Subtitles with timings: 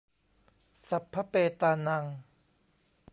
[0.89, 2.05] สัพพะเปตานัง